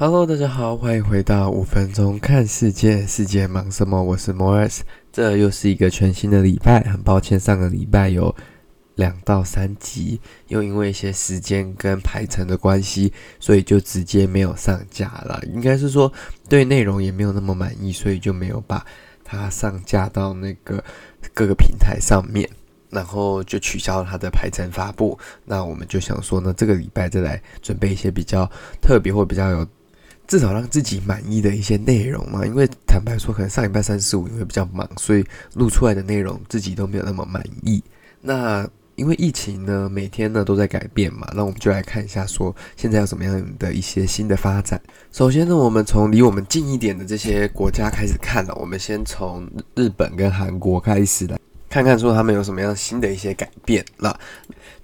[0.00, 4.00] Hello，大家好，欢迎回到五分钟看世界，世界忙什么？
[4.00, 6.84] 我是 Morris，这又是一个全新的礼拜。
[6.84, 8.32] 很抱歉，上个礼拜有
[8.94, 15.42] 两到三集，又因为一些时间跟排程的关系，所以就直接没有上架了。
[15.52, 16.12] 应该是说
[16.48, 18.86] 对内容也没有那么满意，所以就没有把
[19.24, 20.84] 它上架到那个
[21.34, 22.48] 各个平台上面，
[22.88, 25.18] 然后就取消了它的排程发布。
[25.44, 28.48] 那我们就想说呢，这个礼拜再来准备一些比较
[28.80, 29.66] 特别或比较有。
[30.28, 35.24] 至少让自己满意的一些内容嘛，因为坦白说，可能上礼拜三四五因为比较忙，所以
[35.54, 37.82] 录出来的内容自己都没有那么满意。
[38.20, 44.78] 那因为疫情呢，每天呢都在改变嘛，那我们就来看一下，说现在有什么样的一些新的发展。
[45.12, 51.38] 首先呢，我们从离我们近一点的这些国家开始看了，我们先从日本跟韩国开始来。
[51.78, 53.84] 看看说他们有什么样新的一些改变。
[53.98, 54.18] 了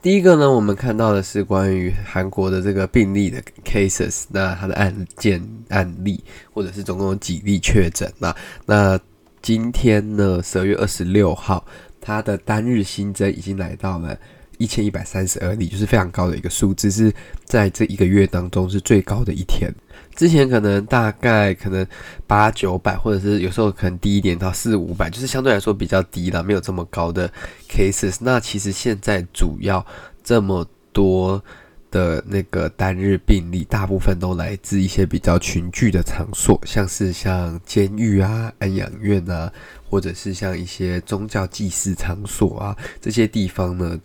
[0.00, 8.08] 第一个呢，我们看到的是关于韩国的这个病例的 cases，那它的案件案例，或者是总共有几例确诊。
[8.20, 8.96] 了那
[9.42, 11.64] 今天呢，十二月二十六号，
[12.00, 14.16] 它的单日新增已经来到了
[14.58, 17.12] 一千一百三十二例，就是非常高的一个数字，是
[17.44, 19.72] 在这一个月当中是最高的一天。
[20.14, 21.84] 之前可能大概可能
[22.26, 27.28] 八九百，或者是有时候可能低一点到四五百，就是相对来说比较低了，没有这么高的
[27.68, 28.18] cases。
[28.20, 29.84] 那其实现在主要
[30.22, 31.42] 这么多
[31.90, 39.52] 的那个单日病例，大部分都来自一些比较群聚的场所，像是像监狱啊、安养院啊，
[39.88, 43.98] 或者是像一些宗教祭祀场所啊，这些地方呢。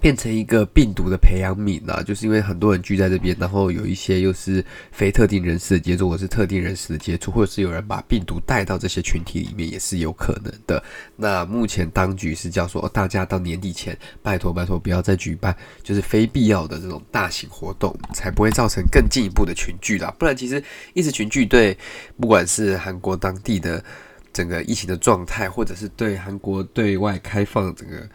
[0.00, 10.82] 变成一个病毒的培养皿啊，就是因为很多人聚在这边，然后有一些又是非特定人士的接触，或是特定人士的接触，或者是有人把病毒带到这些群体里面，也是有可能的。
[11.14, 20.12] 那目前当局是叫说，大家到年底前，拜托拜托不要再举办就是非必要的这种大型活动，才不会造成更进一步的群聚啦。
[20.18, 20.62] 不然，其实
[20.94, 21.76] 一直群聚对
[22.18, 23.84] 不管是韩国当地的
[24.32, 28.08] 整个疫情的状态，或者是对韩国对外开放整个。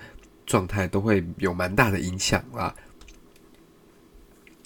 [0.48, 2.74] 状态都会有蛮大的影响啦。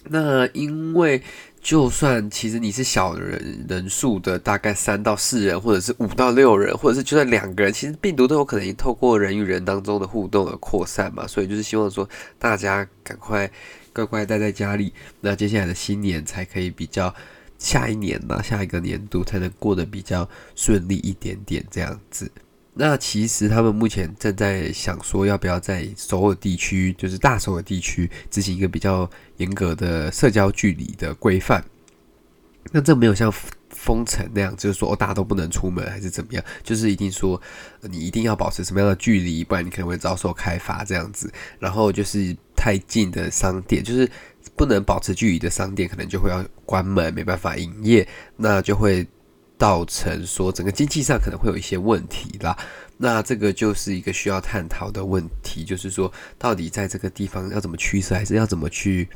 [0.05, 1.21] 那因为
[1.61, 11.27] 就算其实你是小人人数的，大概三到四人，或者是五到六人，或者是就算两个人，其实病毒都有可能透过人与人当中的互动而扩散嘛。
[11.27, 12.09] 所以就是希望说
[12.39, 13.51] 大家赶快
[13.93, 17.13] 乖乖待在家里，那接下来的新年才可以比较
[17.59, 22.31] 下一年嘛，下一个年度才能过得比较顺利一点点这样子。
[22.73, 31.61] 那其实他们目前正在想说，要不要在首尔地区，就是大首尔地区执行一个比较严格的社交距离的规范。
[32.71, 33.29] 那这没有像
[33.69, 36.41] 封城那样，就是说大家都不能出门，还是怎么样？
[36.63, 37.39] 就是一定说
[37.81, 41.29] 你一定要保持什么样的距离，不然你可能会遭受开罚这样子。
[41.59, 44.09] 然后就是太近的商店，就是
[44.55, 49.05] 不能保持距离的商店，可能就会要关门，没办法营业，那就会。
[49.61, 52.57] 造成说整个经济上可能会有一些问题啦，
[52.97, 59.07] 那这个就是一个需要探讨的问题，就是说到底在这个地方要怎么驱使，还是要怎么去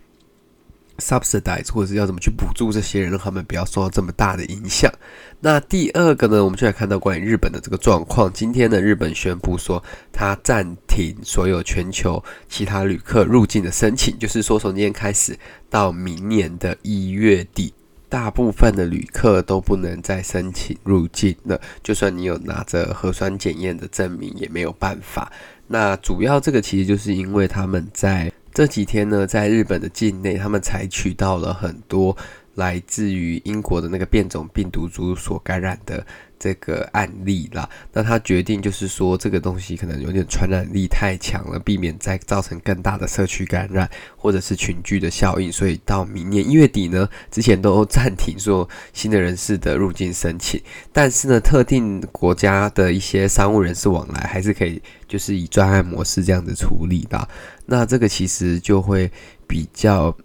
[0.99, 4.93] subsidize，或者是要怎么去补助这些人，让他们不要受到这么大的影响。
[5.39, 8.31] 那第二个呢，我们就来看到关于日本的这个状况。
[8.31, 9.83] 今天呢，日本宣布说，
[10.13, 15.35] 他暂停所有全球其他旅客入境的申请，就是说从今天开始
[15.71, 17.73] 到明年的一月底。
[18.15, 25.29] 大部分的旅客都不能再申请入境了，就算你有拿着核酸检验的证明也没有办法。
[25.67, 32.15] 那主要这个其实就是因为他们在这几天呢，在日本的境内，他们采取到了很多
[32.55, 36.05] 来自于英国的那个变种病毒株所感染的。
[36.37, 50.61] 这个案例啦，那他决定就是说，这个东西可能有点传染力太强了，避免再造成更大的社区感染或者是群聚的效应，所以到明年一月底呢，之前都暂停说新的人士的入境申请，
[50.91, 57.27] 但是呢，特定国家的一些商务人士往来还是可以，就是以专案模式这样子处理的。
[57.65, 59.09] 那这个其实就会
[59.47, 60.15] 比较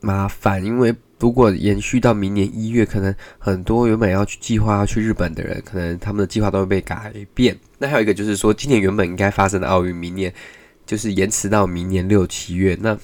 [0.00, 0.92] 麻烦，因为。
[1.20, 7.58] 如果延续到明年一月，可能很多原本要去计划要去日本的人，可能他们的计划都会被改变。
[7.78, 10.32] 那还有一个就是说，今年原本应该发生的奥运，明年
[10.86, 12.78] 就是延迟到明年六七月。
[12.80, 12.96] 那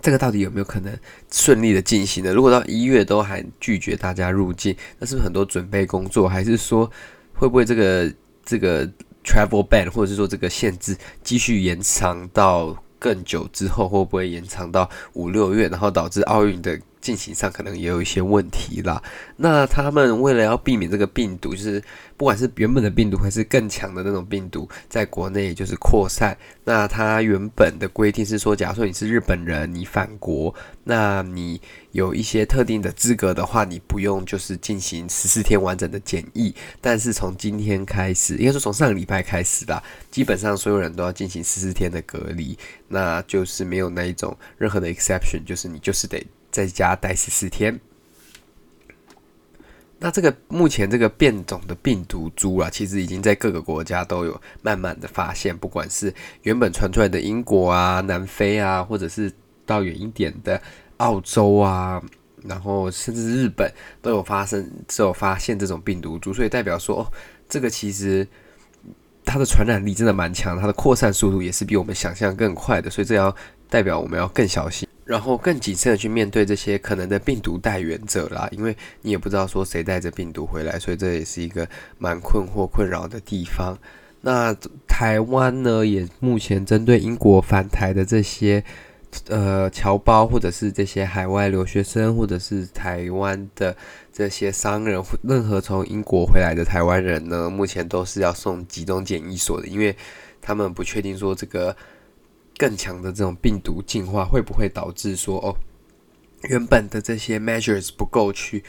[0.00, 0.96] 这个到底有没有可能
[1.32, 2.32] 顺利的进行呢？
[2.32, 6.28] 如果到一月都还拒绝大家入境，那是不是很多准备工作？
[6.28, 6.88] 还是说
[7.34, 8.14] 会不会这个
[8.44, 8.86] 这个
[9.24, 13.88] travel ban 或者是说这个限制继续延长到更久之后？
[13.88, 16.80] 会不会延长到五六月，然后导致奥运的？
[17.06, 19.00] 进行上可能也有一些问题啦。
[19.36, 21.80] 那他们为了要避免这个病毒，就是
[22.16, 26.36] 不管是原本的病毒还是更强的那种病毒，在国内就是扩散。
[26.64, 31.60] 那他原本的规定是说，假如说你是日本人，你返国，那你
[31.92, 36.52] 有一些特定的资格的话，你不用就是进行十四天完整的检疫。
[36.80, 39.80] 但是从今天开始，应该说从上个礼拜开始啦，
[40.10, 46.18] 基本上所有人都要进行十四天的隔离，那就是没有那一种任何的 exception，就是你就是得
[46.56, 47.78] 在家待十四天。
[49.98, 56.14] 那这个目前这个变种的病毒株啊，其实已经在各个国家都有慢慢的发现，不管是
[56.44, 59.30] 原本传出来的英国啊、南非啊，或者是
[59.66, 60.58] 到远一点的
[60.96, 62.02] 澳洲啊，
[62.44, 63.70] 然后甚至日本
[64.00, 64.66] 都有发生，
[64.96, 67.12] 都有发现这种病毒株，所以代表说，哦，
[67.50, 68.26] 这个其实
[69.26, 73.34] 它的传染力真的蛮强，它的扩散速度也是比我们想象更快的，所以这要
[73.68, 74.88] 代表我们要更小心。
[75.06, 81.66] 然后更谨慎的去面对这些可能的病毒带源者啦，因为你也不知道说谁带着病毒回来，所以这也是一个
[81.96, 83.78] 蛮困惑、困扰的地方。
[84.22, 84.52] 那
[84.88, 88.64] 台湾呢，也目前针对英国返台的这些
[89.28, 93.76] 呃侨胞，或者是这些海外留学生，或者是台湾的
[94.12, 99.94] 这些商人，任何从英国回来的台湾人呢，目前都是要送集中检疫所的，因为
[100.42, 101.76] 他们不确定说这个。
[102.56, 105.54] 更强的这种病毒进化会不会导致说哦，
[106.48, 108.64] 原本的这些 measures 不够去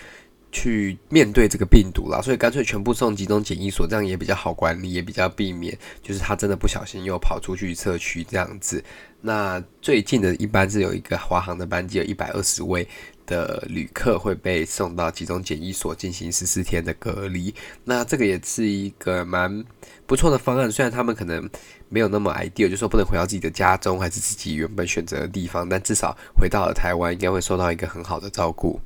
[0.57, 8.83] 去面对这个病毒啦，所以干脆全部送集中检疫所，这样也比较好管理，也比较避免就是他真的不小心又跑出去社区这样子。
[9.21, 12.87] 那最近的一般是有一个华航的班机，有一百二十位
[13.25, 17.53] 的旅客会被送到集中检疫所进行十四天的隔离。
[17.83, 19.63] 那这个也是一个蛮
[20.05, 21.47] 不错的方案，虽然他们可能。
[21.89, 28.77] 没有那么 ideal，就说不能回到自己的家中，还是自己原本选择的地方，但至少回到了台湾，应该会受到一个很好的照顾。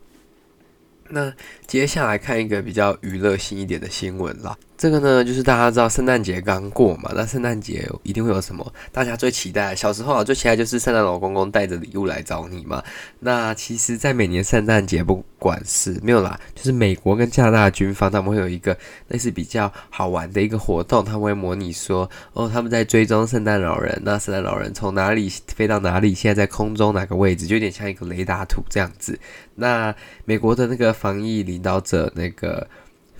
[1.11, 1.31] 那
[1.67, 4.57] 接下来看一个比较娱乐性一点的新闻啦。
[4.77, 8.73] 这个呢，就是大家知道圣诞节刚过嘛，那圣诞节一定会有什么？
[8.91, 12.83] 大家最期待，小时候啊最期待就是圣诞老公公带着礼物来找你嘛。
[13.19, 18.77] 那其实，在每年圣诞节，不管事没有啦，就是美国跟加拿大军方，他们会有一个
[19.07, 29.19] 类似比较好玩的一个活动，他们会模拟说，哦，他们在追踪圣诞老人，那圣诞老人从哪里飞到哪里，现在在空中哪个位置，就有点像一个雷达图这样子。
[29.55, 29.95] 那
[30.25, 32.67] 美国的那个防疫领导者那个。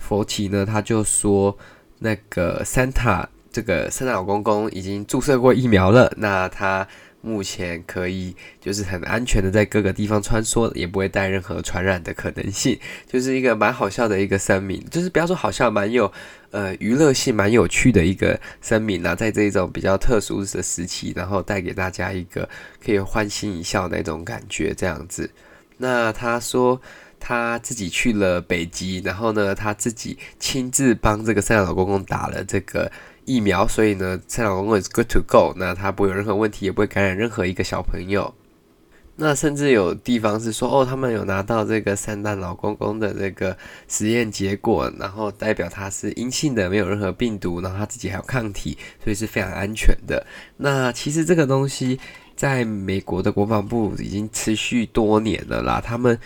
[0.04, 1.56] 佛奇呢，他就说，
[2.00, 6.86] 那个 Santa 这个圣诞老公公已经注射过疫苗了，那他
[7.22, 12.78] 目前可以就是很安全的在各个地方穿梭，也不会带任何传染的可能性，
[13.10, 16.12] 就是一个蛮好笑的一个声明，就是不要说好笑，蛮有
[16.50, 22.46] 呃娱乐性，蛮有趣的一个声明啊，在这种比较特殊的时期，然后带给大家一个
[22.84, 25.30] 可以欢心一笑那种感觉，这样子。
[25.78, 26.78] 那他说。
[27.24, 32.90] 他自己去了北极，然后呢，他自己亲自帮这个圣诞老公公打了这个
[33.24, 38.34] 疫苗，所以呢，圣诞老公公 is good to go，那他不会有任何问题，也不会感染任何一个小朋友。
[39.16, 50.26] 那甚至有地方是说，哦，他们有拿到这个圣诞老公公的这个实验结果，然后代表他是阴性的，没有任何病毒，然后他自己还有抗体，所以是非常安全的。
[50.56, 52.00] 那其实这个东西
[52.34, 56.18] 在美国的国防部已经持续多年了啦，他们。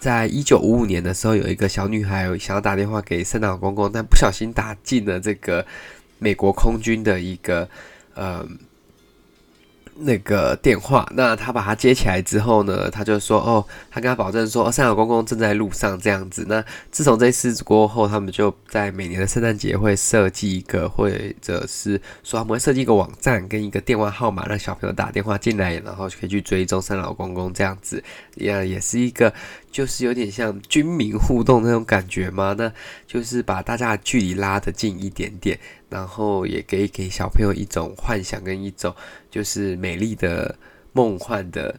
[0.00, 5.66] 在一九五五年的时候，有一个小女孩想要打电话给圣诞老公公，但不小心打进了这个
[6.18, 7.68] 美国空军的一个
[8.14, 8.46] 呃。
[10.00, 28.00] 那个电话，那他把他接起来之后呢，他就说：“哦，他跟他保证说，哦，三老公公正在路上这样子。”那自从这次过后，他们就在每年的圣诞节会设计一个，或者是说他们会设计一个网站跟一个电话号码，让小朋友打电话进来，然后就可以去追踪三老公公这样子，
[28.36, 29.34] 也也是一个。
[29.78, 32.72] 就是有点像军民互动那种感觉吗，那
[33.06, 35.56] 就是把大家的距离拉得近一点点，
[35.88, 38.92] 然后也可以给小朋友一种幻想跟一种
[39.30, 40.58] 就是美丽的
[40.92, 41.78] 梦幻的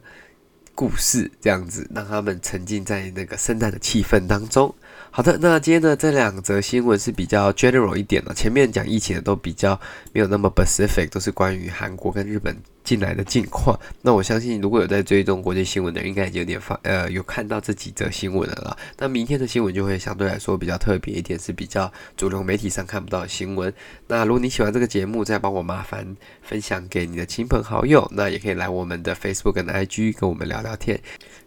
[0.74, 4.74] 故事，这样子让他们沉浸在那个圣诞的气氛当中。
[5.12, 9.78] 好的，那今天的这两则新闻是比较 general 一点的，前面讲疫情的都比较
[10.12, 13.78] 没有那么 specific，都是关于韩国跟日本进来的近况。
[14.02, 18.76] 那我相信如果有在追踪国际新闻的人，应该已经有点发呃有看到这几则新闻了。
[18.98, 23.72] 那明天的新闻就会相对来说比较特别一点，是比较主流媒体上看不到的新闻。
[24.06, 31.00] 那如果你喜欢这个节目，再帮我麻烦分享给你的亲朋好友，那也可以来我们的 Facebook 跟 IG 跟我们聊聊天。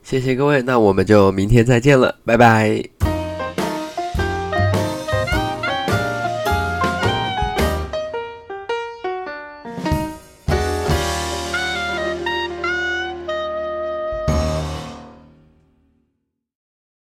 [0.04, 3.13] 谢谢各位，那我们就明天再见了，拜拜。